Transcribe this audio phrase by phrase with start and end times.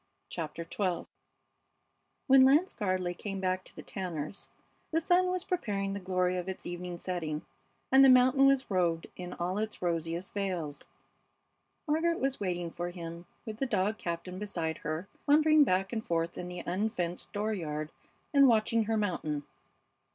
[0.29, 1.05] CHAPTER XII
[2.25, 4.49] When Lance Gardley came back to the Tanners'
[4.89, 7.45] the sun was preparing the glory of its evening setting,
[7.91, 10.87] and the mountain was robed in all its rosiest veils.
[11.87, 16.35] Margaret was waiting for him, with the dog Captain beside her, wandering back and forth
[16.35, 17.91] in the unfenced dooryard
[18.33, 19.43] and watching her mountain.